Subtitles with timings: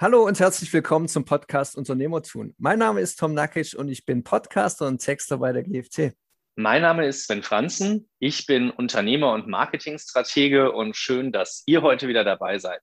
[0.00, 2.54] Hallo und herzlich willkommen zum Podcast Unternehmertun.
[2.56, 6.12] Mein Name ist Tom Nakic und ich bin Podcaster und Texter bei der GFT.
[6.54, 8.08] Mein Name ist Sven Franzen.
[8.20, 12.80] Ich bin Unternehmer und Marketingstratege und schön, dass ihr heute wieder dabei seid.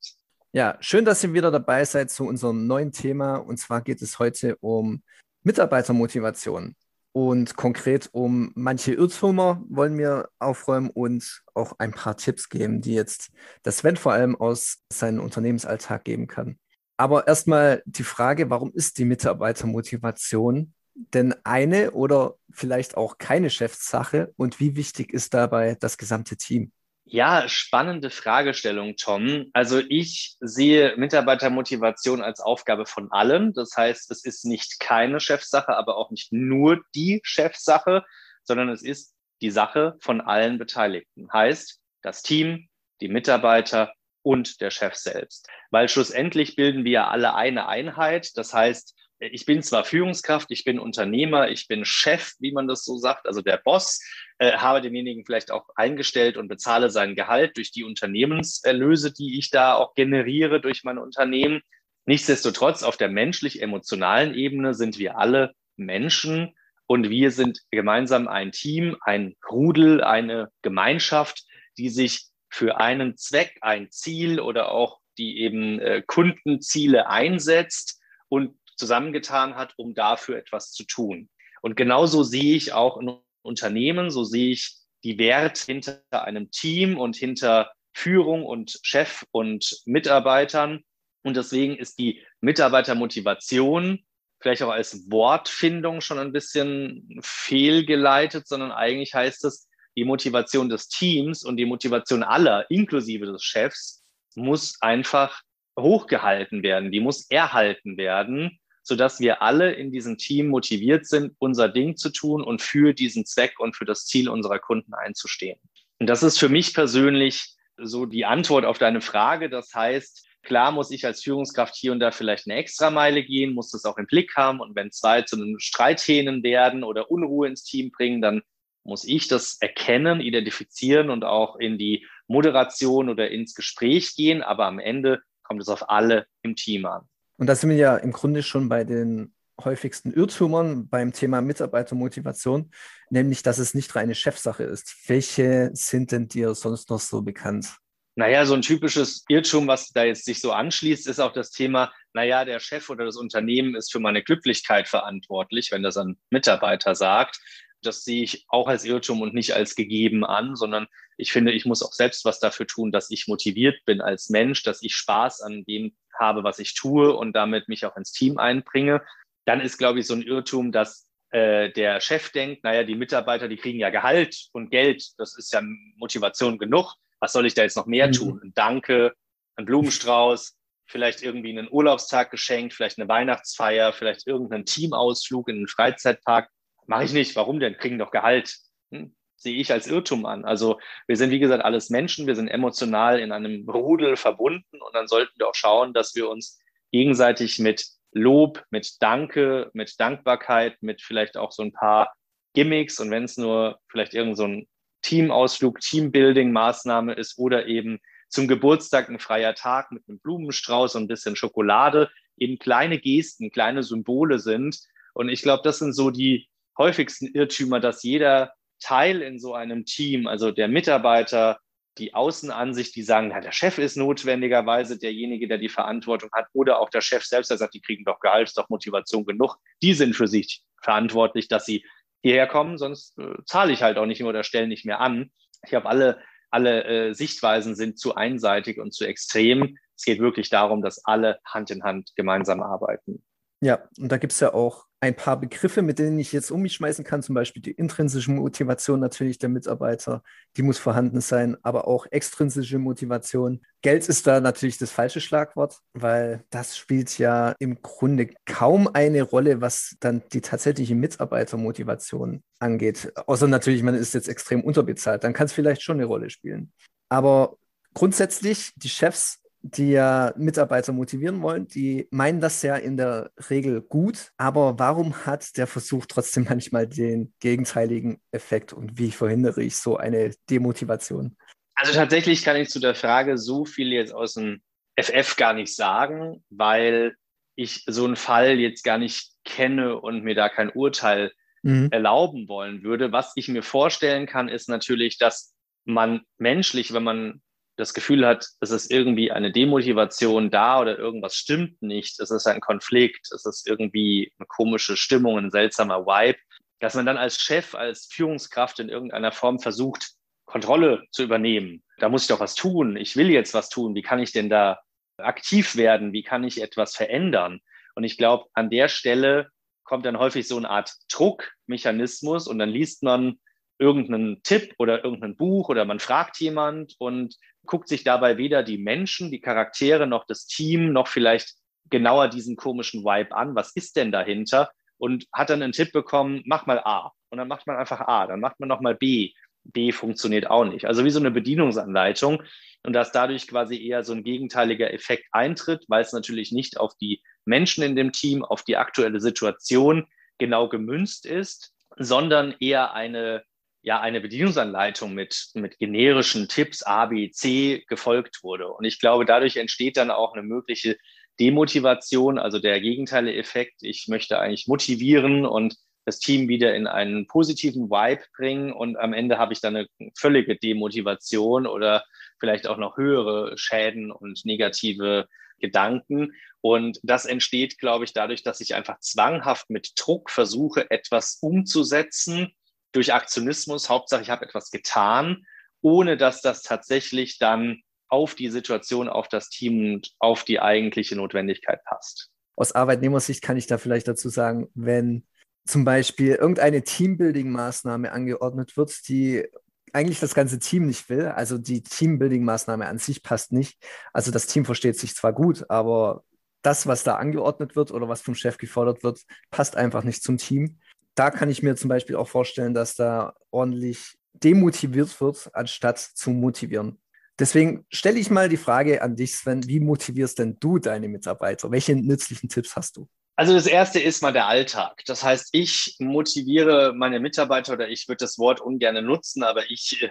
[0.52, 3.38] Ja, schön, dass ihr wieder dabei seid zu unserem neuen Thema.
[3.38, 5.02] Und zwar geht es heute um
[5.44, 6.76] Mitarbeitermotivation.
[7.13, 12.94] Und konkret um manche Irrtümer wollen wir aufräumen und auch ein paar Tipps geben, die
[12.94, 13.32] jetzt
[13.63, 16.59] das Sven vor allem aus seinem Unternehmensalltag geben kann.
[16.98, 24.34] Aber erstmal die Frage, warum ist die Mitarbeitermotivation denn eine oder vielleicht auch keine Chefsache
[24.38, 26.72] und wie wichtig ist dabei das gesamte Team?
[27.08, 29.52] Ja, spannende Fragestellung, Tom.
[29.53, 33.53] Also ich sehe Mitarbeitermotivation als Aufgabe von allen.
[33.53, 38.03] Das heißt, es ist nicht keine Chefsache, aber auch nicht nur die Chefsache,
[38.44, 41.27] sondern es ist die Sache von allen Beteiligten.
[41.31, 42.70] Heißt, das Team,
[43.02, 43.94] die Mitarbeiter
[44.25, 45.47] und der Chef selbst.
[45.70, 48.35] Weil schlussendlich bilden wir ja alle eine Einheit.
[48.35, 52.83] Das heißt, ich bin zwar Führungskraft, ich bin Unternehmer, ich bin Chef, wie man das
[52.83, 54.02] so sagt, also der Boss,
[54.39, 59.52] äh, habe denjenigen vielleicht auch eingestellt und bezahle sein Gehalt durch die Unternehmenserlöse, die ich
[59.52, 61.61] da auch generiere durch mein Unternehmen.
[62.05, 66.55] Nichtsdestotrotz, auf der menschlich-emotionalen Ebene sind wir alle Menschen
[66.88, 71.45] und wir sind gemeinsam ein Team, ein Rudel, eine Gemeinschaft,
[71.78, 78.58] die sich für einen Zweck, ein Ziel oder auch die eben äh, Kundenziele einsetzt und
[78.78, 81.30] zusammengetan hat, um dafür etwas zu tun.
[81.62, 86.97] Und genauso sehe ich auch in Unternehmen, so sehe ich die Wert hinter einem Team
[86.97, 90.81] und hinter Führung und Chef und Mitarbeitern.
[91.23, 94.00] Und deswegen ist die Mitarbeitermotivation
[94.40, 100.88] vielleicht auch als Wortfindung schon ein bisschen fehlgeleitet, sondern eigentlich heißt es, die Motivation des
[100.88, 104.03] Teams und die Motivation aller, inklusive des Chefs,
[104.35, 105.41] muss einfach
[105.79, 111.69] hochgehalten werden, die muss erhalten werden, sodass wir alle in diesem Team motiviert sind, unser
[111.69, 115.59] Ding zu tun und für diesen Zweck und für das Ziel unserer Kunden einzustehen.
[116.00, 119.50] Und das ist für mich persönlich so die Antwort auf deine Frage.
[119.50, 123.72] Das heißt, klar muss ich als Führungskraft hier und da vielleicht eine Extrameile gehen, muss
[123.72, 124.59] das auch im Blick haben.
[124.59, 128.41] Und wenn zwei zu einem Streithähnen werden oder Unruhe ins Team bringen, dann
[128.85, 134.41] muss ich das erkennen, identifizieren und auch in die Moderation oder ins Gespräch gehen.
[134.44, 137.01] Aber am Ende kommt es auf alle im Team an.
[137.38, 142.72] Und da sind wir ja im Grunde schon bei den häufigsten Irrtümern beim Thema Mitarbeitermotivation,
[143.09, 144.96] nämlich dass es nicht reine Chefsache ist.
[145.07, 147.75] Welche sind denn dir sonst noch so bekannt?
[148.17, 151.91] Naja, so ein typisches Irrtum, was da jetzt sich so anschließt, ist auch das Thema,
[152.13, 156.96] naja, der Chef oder das Unternehmen ist für meine Glücklichkeit verantwortlich, wenn das ein Mitarbeiter
[156.96, 157.40] sagt
[157.85, 160.88] das sehe ich auch als Irrtum und nicht als gegeben an, sondern
[161.18, 164.63] ich finde, ich muss auch selbst was dafür tun, dass ich motiviert bin als Mensch,
[164.63, 168.38] dass ich Spaß an dem habe, was ich tue und damit mich auch ins Team
[168.38, 169.01] einbringe.
[169.46, 173.47] Dann ist, glaube ich, so ein Irrtum, dass äh, der Chef denkt, naja, die Mitarbeiter,
[173.47, 175.62] die kriegen ja Gehalt und Geld, das ist ja
[175.97, 176.94] Motivation genug.
[177.19, 178.12] Was soll ich da jetzt noch mehr mhm.
[178.12, 178.41] tun?
[178.44, 179.13] Ein Danke,
[179.56, 185.67] ein Blumenstrauß, vielleicht irgendwie einen Urlaubstag geschenkt, vielleicht eine Weihnachtsfeier, vielleicht irgendeinen Teamausflug in einen
[185.67, 186.50] Freizeitpark.
[186.88, 187.35] Mache ich nicht.
[187.35, 187.78] Warum denn?
[187.78, 188.57] Kriegen doch Gehalt.
[188.91, 189.16] Hm?
[189.38, 190.46] Sehe ich als Irrtum an.
[190.46, 192.28] Also wir sind, wie gesagt, alles Menschen.
[192.28, 196.29] Wir sind emotional in einem Rudel verbunden und dann sollten wir auch schauen, dass wir
[196.29, 196.59] uns
[196.91, 202.13] gegenseitig mit Lob, mit Danke, mit Dankbarkeit, mit vielleicht auch so ein paar
[202.53, 204.67] Gimmicks und wenn es nur vielleicht irgend so ein
[205.02, 211.07] Teamausflug, Teambuilding-Maßnahme ist oder eben zum Geburtstag ein freier Tag mit einem Blumenstrauß und ein
[211.07, 214.79] bisschen Schokolade, eben kleine Gesten, kleine Symbole sind.
[215.13, 219.86] Und ich glaube, das sind so die, häufigsten Irrtümer, dass jeder Teil in so einem
[219.86, 221.59] Team, also der Mitarbeiter,
[221.97, 226.80] die Außenansicht, die sagen, na, der Chef ist notwendigerweise derjenige, der die Verantwortung hat, oder
[226.80, 229.56] auch der Chef selbst, der sagt, die kriegen doch Gehalt, doch Motivation genug.
[229.81, 231.85] Die sind für sich verantwortlich, dass sie
[232.22, 235.31] hierher kommen, sonst äh, zahle ich halt auch nicht mehr oder stelle nicht mehr an.
[235.66, 236.19] Ich habe alle,
[236.50, 239.78] alle äh, Sichtweisen sind zu einseitig und zu extrem.
[239.96, 243.23] Es geht wirklich darum, dass alle Hand in Hand gemeinsam arbeiten.
[243.61, 246.61] Ja, und da gibt es ja auch ein paar Begriffe, mit denen ich jetzt um
[246.61, 250.23] mich schmeißen kann, zum Beispiel die intrinsische Motivation natürlich der Mitarbeiter,
[250.57, 253.61] die muss vorhanden sein, aber auch extrinsische Motivation.
[253.81, 259.22] Geld ist da natürlich das falsche Schlagwort, weil das spielt ja im Grunde kaum eine
[259.22, 263.12] Rolle, was dann die tatsächliche Mitarbeitermotivation angeht.
[263.28, 266.74] Außer natürlich, man ist jetzt extrem unterbezahlt, dann kann es vielleicht schon eine Rolle spielen.
[267.10, 267.58] Aber
[267.94, 273.82] grundsätzlich, die Chefs die ja Mitarbeiter motivieren wollen, die meinen das ja in der Regel
[273.82, 279.78] gut, aber warum hat der Versuch trotzdem manchmal den gegenteiligen Effekt und wie verhindere ich
[279.78, 281.36] so eine Demotivation?
[281.74, 284.62] Also tatsächlich kann ich zu der Frage so viel jetzt aus dem
[285.00, 287.16] FF gar nicht sagen, weil
[287.56, 291.32] ich so einen Fall jetzt gar nicht kenne und mir da kein Urteil
[291.64, 291.90] mhm.
[291.92, 293.12] erlauben wollen würde.
[293.12, 295.54] Was ich mir vorstellen kann, ist natürlich, dass
[295.86, 297.42] man menschlich, wenn man
[297.77, 302.48] das Gefühl hat, es ist irgendwie eine Demotivation da oder irgendwas stimmt nicht, es ist
[302.48, 306.39] ein Konflikt, es ist irgendwie eine komische Stimmung, ein seltsamer Vibe,
[306.80, 310.13] dass man dann als Chef, als Führungskraft in irgendeiner Form versucht,
[310.45, 311.83] Kontrolle zu übernehmen.
[311.98, 312.98] Da muss ich doch was tun.
[312.98, 313.95] Ich will jetzt was tun.
[313.95, 314.80] Wie kann ich denn da
[315.18, 316.13] aktiv werden?
[316.13, 317.60] Wie kann ich etwas verändern?
[317.95, 319.50] Und ich glaube, an der Stelle
[319.83, 323.39] kommt dann häufig so eine Art Druckmechanismus und dann liest man
[323.77, 327.36] irgendeinen Tipp oder irgendein Buch oder man fragt jemand und
[327.66, 331.56] guckt sich dabei weder die Menschen, die Charaktere noch das Team noch vielleicht
[331.89, 333.56] genauer diesen komischen Vibe an.
[333.56, 334.72] Was ist denn dahinter?
[334.98, 337.12] Und hat dann einen Tipp bekommen, mach mal A.
[337.30, 339.33] Und dann macht man einfach A, dann macht man nochmal B.
[339.63, 340.86] B funktioniert auch nicht.
[340.86, 342.44] Also wie so eine Bedienungsanleitung.
[342.83, 346.94] Und dass dadurch quasi eher so ein gegenteiliger Effekt eintritt, weil es natürlich nicht auf
[347.01, 350.06] die Menschen in dem Team, auf die aktuelle Situation
[350.38, 353.44] genau gemünzt ist, sondern eher eine
[353.86, 358.68] ja eine Bedienungsanleitung mit, mit generischen Tipps A, B, C gefolgt wurde.
[358.68, 360.98] Und ich glaube, dadurch entsteht dann auch eine mögliche
[361.40, 363.84] Demotivation, also der Gegenteile-Effekt.
[363.84, 369.14] Ich möchte eigentlich motivieren und das Team wieder in einen positiven Vibe bringen und am
[369.14, 369.88] Ende habe ich dann eine
[370.18, 372.04] völlige Demotivation oder
[372.40, 375.28] vielleicht auch noch höhere Schäden und negative
[375.60, 376.34] Gedanken.
[376.62, 382.52] Und das entsteht, glaube ich, dadurch, dass ich einfach zwanghaft mit Druck versuche, etwas umzusetzen,
[382.96, 385.46] durch Aktionismus, Hauptsache ich habe etwas getan,
[385.82, 391.16] ohne dass das tatsächlich dann auf die Situation, auf das Team und auf die eigentliche
[391.16, 392.30] Notwendigkeit passt.
[392.56, 395.28] Aus Arbeitnehmersicht kann ich da vielleicht dazu sagen, wenn
[395.66, 399.46] zum Beispiel irgendeine Teambuilding-Maßnahme angeordnet wird, die
[399.92, 403.78] eigentlich das ganze Team nicht will, also die Teambuilding-Maßnahme an sich passt nicht.
[404.14, 406.24] Also das Team versteht sich zwar gut, aber
[406.62, 409.22] das, was da angeordnet wird oder was vom Chef gefordert wird,
[409.52, 410.80] passt einfach nicht zum Team
[411.16, 416.30] da kann ich mir zum Beispiel auch vorstellen, dass da ordentlich demotiviert wird, anstatt zu
[416.32, 417.00] motivieren.
[417.40, 421.72] Deswegen stelle ich mal die Frage an dich, Sven, wie motivierst denn du deine Mitarbeiter?
[421.72, 423.08] Welche nützlichen Tipps hast du?
[423.38, 425.02] Also das erste ist mal der Alltag.
[425.06, 430.10] Das heißt, ich motiviere meine Mitarbeiter oder ich würde das Wort ungern nutzen, aber ich,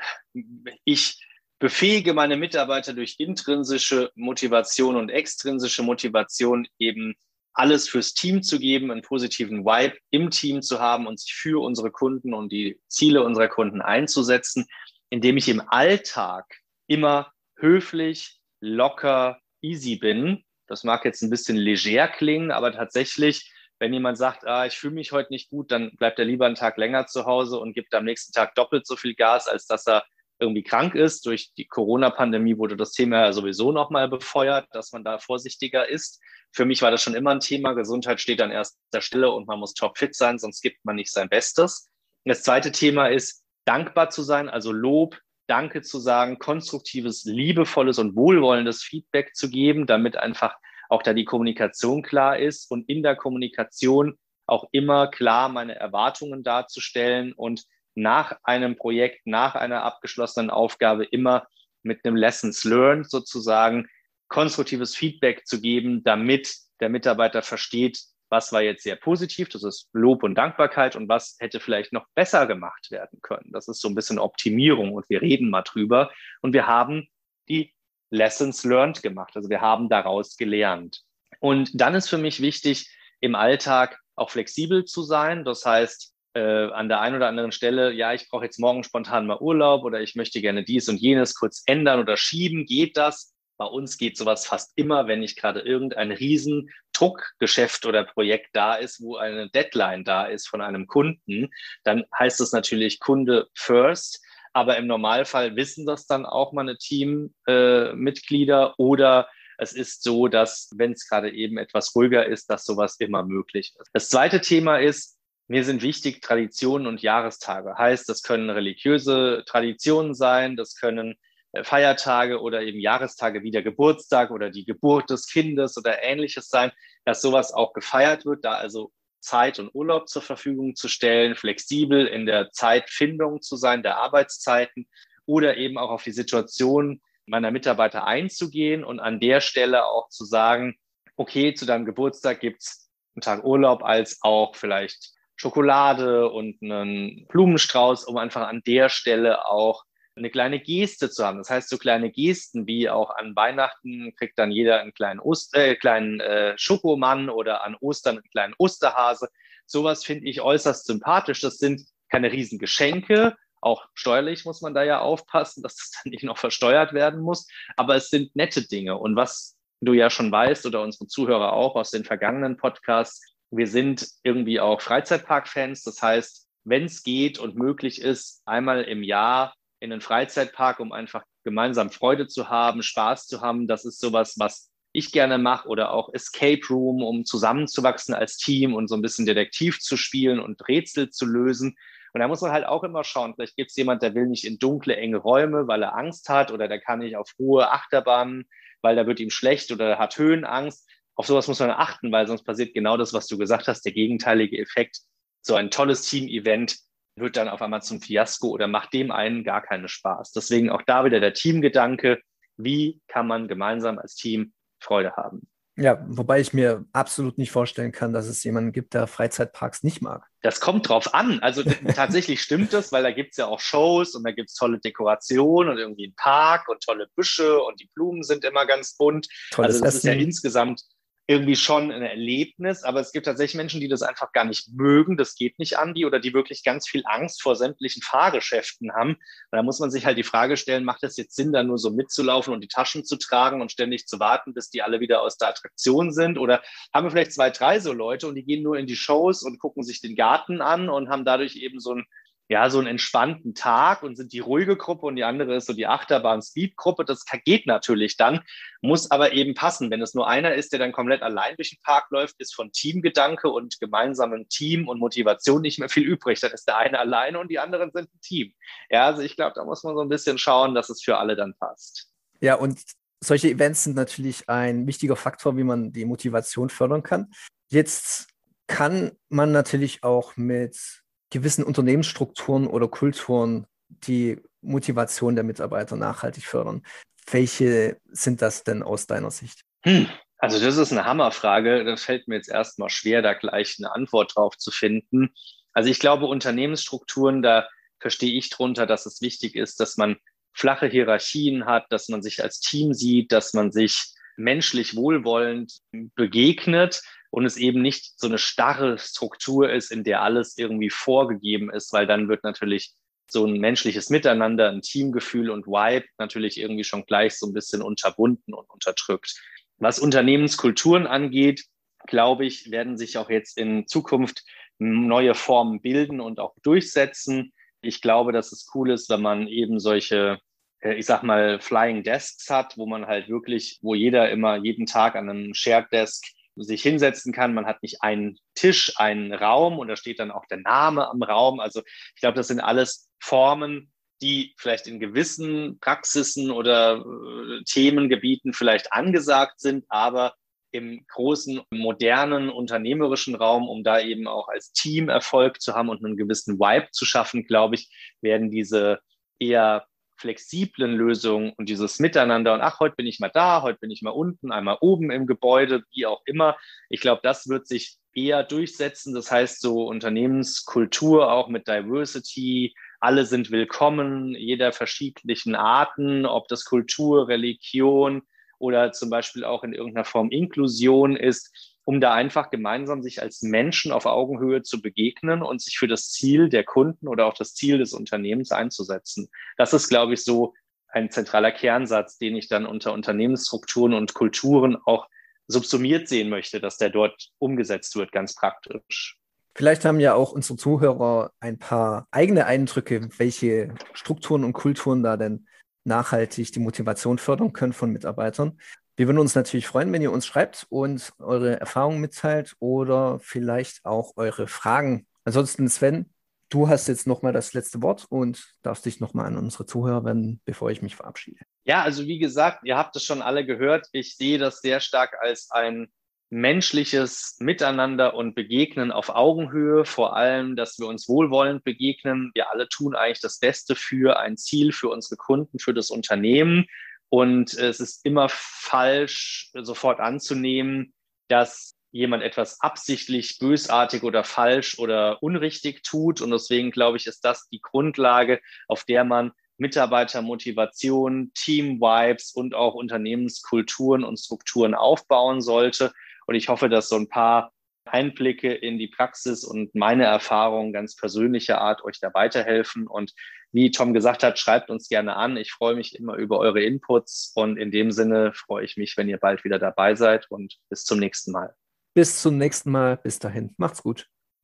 [0.85, 1.25] ich
[1.59, 7.15] befähige meine Mitarbeiter durch intrinsische Motivation und extrinsische Motivation eben
[7.55, 11.63] alles fürs Team zu geben, einen positiven Vibe im Team zu haben und sich für
[11.63, 14.67] unsere Kunden und die Ziele unserer Kunden einzusetzen,
[15.09, 16.45] indem ich im Alltag
[16.89, 20.45] immer höflich, locker, easy bin.
[20.67, 24.95] Das mag jetzt ein bisschen leger klingen, aber tatsächlich, wenn jemand sagt, ah, ich fühle
[24.95, 27.95] mich heute nicht gut, dann bleibt er lieber einen Tag länger zu Hause und gibt
[27.95, 30.05] am nächsten Tag doppelt so viel Gas, als dass er
[30.39, 31.27] irgendwie krank ist.
[31.27, 36.21] Durch die Corona-Pandemie wurde das Thema sowieso nochmal befeuert, dass man da vorsichtiger ist.
[36.53, 37.73] Für mich war das schon immer ein Thema.
[37.73, 41.29] Gesundheit steht an erster Stelle und man muss topfit sein, sonst gibt man nicht sein
[41.29, 41.91] Bestes.
[42.25, 48.17] Das zweite Thema ist, dankbar zu sein, also Lob, Danke zu sagen, konstruktives, liebevolles und
[48.17, 50.57] wohlwollendes Feedback zu geben, damit einfach
[50.89, 56.45] auch da die Kommunikation klar ist und in der Kommunikation auch immer klar meine Erwartungen
[56.45, 61.47] darzustellen und nach einem Projekt, nach einer abgeschlossenen Aufgabe immer
[61.83, 63.89] mit einem Lessons Learned sozusagen
[64.29, 68.01] konstruktives Feedback zu geben, damit der Mitarbeiter versteht,
[68.31, 72.07] was war jetzt sehr positiv, das ist Lob und Dankbarkeit und was hätte vielleicht noch
[72.15, 73.51] besser gemacht werden können.
[73.53, 77.07] Das ist so ein bisschen Optimierung und wir reden mal drüber und wir haben
[77.49, 77.73] die
[78.11, 81.03] Lessons learned gemacht, also wir haben daraus gelernt.
[81.41, 82.89] Und dann ist für mich wichtig,
[83.21, 85.45] im Alltag auch flexibel zu sein.
[85.45, 89.27] Das heißt, äh, an der einen oder anderen Stelle, ja, ich brauche jetzt morgen spontan
[89.27, 93.35] mal Urlaub oder ich möchte gerne dies und jenes kurz ändern oder schieben, geht das?
[93.57, 99.01] Bei uns geht sowas fast immer, wenn nicht gerade irgendein Riesendruckgeschäft oder Projekt da ist,
[99.01, 101.51] wo eine Deadline da ist von einem Kunden,
[101.85, 104.21] dann heißt es natürlich Kunde first.
[104.53, 110.71] Aber im Normalfall wissen das dann auch meine Teammitglieder äh, oder es ist so, dass
[110.75, 113.91] wenn es gerade eben etwas ruhiger ist, dass sowas immer möglich ist.
[113.93, 117.77] Das zweite Thema ist, mir sind wichtig Traditionen und Jahrestage.
[117.77, 121.17] Heißt, das können religiöse Traditionen sein, das können
[121.53, 126.49] äh, Feiertage oder eben Jahrestage wie der Geburtstag oder die Geburt des Kindes oder ähnliches
[126.49, 126.73] sein,
[127.05, 132.07] dass sowas auch gefeiert wird, da also Zeit und Urlaub zur Verfügung zu stellen, flexibel
[132.07, 134.87] in der Zeitfindung zu sein, der Arbeitszeiten
[135.27, 140.27] oder eben auch auf die Situation meiner Mitarbeiter einzugehen und an der Stelle auch zu
[140.27, 140.77] sagen,
[141.17, 148.05] okay, zu deinem Geburtstag gibt's einen Tag Urlaub als auch vielleicht Schokolade und einen Blumenstrauß,
[148.05, 149.85] um einfach an der Stelle auch
[150.17, 151.39] eine kleine Geste zu haben.
[151.39, 155.55] Das heißt, so kleine Gesten wie auch an Weihnachten kriegt dann jeder einen kleinen, Ost
[155.57, 159.29] äh, kleinen äh, Schokomann oder an Ostern einen kleinen Osterhase.
[159.67, 161.41] Sowas finde ich äußerst sympathisch.
[161.41, 163.37] Das sind keine riesen Geschenke.
[163.61, 167.49] Auch steuerlich muss man da ja aufpassen, dass das dann nicht noch versteuert werden muss.
[167.77, 168.97] Aber es sind nette Dinge.
[168.99, 173.67] Und was du ja schon weißt oder unsere Zuhörer auch aus den vergangenen Podcasts, wir
[173.67, 175.83] sind irgendwie auch Freizeitpark-Fans.
[175.83, 180.93] Das heißt, wenn es geht und möglich ist, einmal im Jahr in einen Freizeitpark, um
[180.93, 183.67] einfach gemeinsam Freude zu haben, Spaß zu haben.
[183.69, 188.75] Das ist sowas, was ich gerne mache oder auch Escape Room, um zusammenzuwachsen als Team
[188.75, 191.77] und so ein bisschen Detektiv zu spielen und Rätsel zu lösen.
[192.13, 194.45] Und da muss man halt auch immer schauen, vielleicht gibt es jemand, der will nicht
[194.45, 198.49] in dunkle, enge Räume, weil er Angst hat oder der kann nicht auf hohe Achterbahnen,
[198.83, 200.89] weil da wird ihm schlecht oder hat Höhenangst.
[201.17, 203.93] Auf sowas muss man achten, weil sonst passiert genau das, was du gesagt hast, der
[203.93, 205.01] gegenteilige Effekt.
[205.43, 206.77] So ein tolles Team-Event
[207.17, 210.33] wird dann auf einmal zum Fiasko oder macht dem einen gar keinen Spaß.
[210.33, 212.21] Deswegen auch da wieder der Teamgedanke.
[212.57, 215.47] Wie kann man gemeinsam als Team Freude haben?
[215.77, 220.03] Ja, wobei ich mir absolut nicht vorstellen kann, dass es jemanden gibt, der Freizeitparks nicht
[220.03, 220.25] mag.
[220.41, 221.41] Das kommt drauf an.
[221.41, 221.63] Also
[221.97, 224.79] tatsächlich stimmt das, weil da gibt es ja auch Shows und da gibt es tolle
[224.79, 229.27] Dekorationen und irgendwie einen Park und tolle Büsche und die Blumen sind immer ganz bunt.
[229.51, 230.09] Tolles also das Essen.
[230.11, 230.83] ist ja insgesamt
[231.27, 235.17] irgendwie schon ein Erlebnis, aber es gibt tatsächlich Menschen, die das einfach gar nicht mögen,
[235.17, 239.13] das geht nicht an die oder die wirklich ganz viel Angst vor sämtlichen Fahrgeschäften haben.
[239.13, 239.21] Und
[239.53, 241.91] da muss man sich halt die Frage stellen, macht es jetzt Sinn, da nur so
[241.91, 245.39] mitzulaufen und die Taschen zu tragen und ständig zu warten, bis die alle wieder aus
[245.39, 246.37] der Attraktion sind?
[246.37, 246.63] Oder
[246.93, 249.59] haben wir vielleicht zwei, drei so Leute und die gehen nur in die Shows und
[249.59, 252.05] gucken sich den Garten an und haben dadurch eben so ein
[252.49, 255.73] ja, so einen entspannten Tag und sind die ruhige Gruppe und die andere ist so
[255.73, 257.05] die Achterbahn-Speed-Gruppe.
[257.05, 258.43] Das geht natürlich dann,
[258.83, 259.91] muss aber eben passen.
[259.91, 262.71] Wenn es nur einer ist, der dann komplett allein durch den Park läuft, ist von
[262.71, 266.41] Teamgedanke und gemeinsamem Team und Motivation nicht mehr viel übrig.
[266.41, 268.53] Dann ist der eine alleine und die anderen sind ein Team.
[268.91, 271.37] Ja, also ich glaube, da muss man so ein bisschen schauen, dass es für alle
[271.37, 272.11] dann passt.
[272.41, 272.79] Ja, und
[273.23, 277.33] solche Events sind natürlich ein wichtiger Faktor, wie man die Motivation fördern kann.
[277.71, 278.29] Jetzt
[278.67, 286.83] kann man natürlich auch mit gewissen Unternehmensstrukturen oder Kulturen die Motivation der Mitarbeiter nachhaltig fördern.
[287.31, 289.63] Welche sind das denn aus deiner Sicht?
[289.83, 290.09] Hm.
[290.39, 291.85] Also das ist eine Hammerfrage.
[291.85, 295.35] Das fällt mir jetzt erstmal schwer, da gleich eine Antwort drauf zu finden.
[295.73, 300.17] Also ich glaube, Unternehmensstrukturen, da verstehe ich drunter, dass es wichtig ist, dass man
[300.53, 305.81] flache Hierarchien hat, dass man sich als Team sieht, dass man sich menschlich wohlwollend
[306.15, 307.03] begegnet
[307.35, 311.93] und es eben nicht so eine starre Struktur ist, in der alles irgendwie vorgegeben ist,
[311.93, 312.95] weil dann wird natürlich
[313.29, 317.83] so ein menschliches Miteinander, ein Teamgefühl und Vibe natürlich irgendwie schon gleich so ein bisschen
[317.83, 319.35] unterbunden und unterdrückt.
[319.79, 321.65] Was Unternehmenskulturen angeht,
[322.07, 324.45] glaube ich, werden sich auch jetzt in Zukunft
[324.79, 327.53] neue Formen bilden und auch durchsetzen.
[327.81, 330.39] Ich glaube, dass es cool ist, wenn man eben solche,
[330.85, 334.87] äh, ich sag mal, Flying Desks hat, wo man halt wirklich, wo jeder immer jeden
[334.87, 336.25] Tag an einem Shared Desk
[336.57, 337.55] sich hinsetzen kann.
[337.55, 341.23] Man hat nicht einen Tisch, einen Raum und da steht dann auch der Name am
[341.23, 341.61] Raum.
[341.61, 341.83] Also
[342.15, 343.93] ich glaube, das sind alles Formen,
[344.23, 350.35] die vielleicht in gewissen Praxisen oder äh, Themengebieten vielleicht angesagt sind, aber
[350.71, 356.05] im großen, modernen, unternehmerischen Raum, um da eben auch als Team Erfolg zu haben und
[356.05, 357.89] einen gewissen Vibe zu schaffen, glaube ich,
[358.21, 358.99] werden diese
[359.39, 359.87] eher
[360.25, 364.01] flexiblen Lösungen und dieses Miteinander und ach, heute bin ich mal da, heute bin ich
[364.01, 366.57] mal unten, einmal oben im Gebäude, wie auch immer.
[366.89, 369.15] Ich glaube, das wird sich eher durchsetzen.
[369.15, 376.65] Das heißt, so Unternehmenskultur auch mit Diversity, alle sind willkommen, jeder verschiedenen Arten, ob das
[376.65, 378.23] Kultur, Religion
[378.59, 383.43] oder zum Beispiel auch in irgendeiner Form Inklusion ist um da einfach gemeinsam sich als
[383.43, 387.55] Menschen auf Augenhöhe zu begegnen und sich für das Ziel der Kunden oder auch das
[387.55, 389.29] Ziel des Unternehmens einzusetzen.
[389.57, 390.55] Das ist, glaube ich, so
[390.89, 395.09] ein zentraler Kernsatz, den ich dann unter Unternehmensstrukturen und Kulturen auch
[395.47, 399.19] subsumiert sehen möchte, dass der dort umgesetzt wird, ganz praktisch.
[399.57, 405.17] Vielleicht haben ja auch unsere Zuhörer ein paar eigene Eindrücke, welche Strukturen und Kulturen da
[405.17, 405.47] denn
[405.85, 408.59] nachhaltig die Motivation fördern können von Mitarbeitern.
[408.97, 413.85] Wir würden uns natürlich freuen, wenn ihr uns schreibt und eure Erfahrungen mitteilt oder vielleicht
[413.85, 415.07] auch eure Fragen.
[415.25, 416.11] Ansonsten, Sven,
[416.49, 420.41] du hast jetzt nochmal das letzte Wort und darfst dich nochmal an unsere Zuhörer wenden,
[420.45, 421.41] bevor ich mich verabschiede.
[421.65, 423.89] Ja, also wie gesagt, ihr habt es schon alle gehört.
[423.91, 425.89] Ich sehe das sehr stark als ein
[426.31, 432.31] menschliches Miteinander und Begegnen auf Augenhöhe, vor allem, dass wir uns wohlwollend begegnen.
[432.35, 436.67] Wir alle tun eigentlich das Beste für ein Ziel, für unsere Kunden, für das Unternehmen.
[437.15, 440.93] Und es ist immer falsch, sofort anzunehmen,
[441.29, 446.21] dass jemand etwas absichtlich bösartig oder falsch oder unrichtig tut.
[446.21, 452.75] Und deswegen glaube ich, ist das die Grundlage, auf der man Mitarbeitermotivation, Team-Vibes und auch
[452.75, 455.93] Unternehmenskulturen und Strukturen aufbauen sollte.
[456.27, 457.53] Und ich hoffe, dass so ein paar
[457.85, 462.89] Einblicke in die Praxis und meine Erfahrungen ganz persönlicher Art euch da weiterhelfen.
[462.89, 463.13] Und
[463.55, 465.37] wie Tom gesagt hat, schreibt uns gerne an.
[465.37, 469.09] Ich freue mich immer über eure Inputs und in dem Sinne freue ich mich, wenn
[469.09, 471.55] ihr bald wieder dabei seid und bis zum nächsten Mal.
[471.95, 472.97] Bis zum nächsten Mal.
[472.97, 473.55] Bis dahin.
[473.57, 474.09] Macht's gut.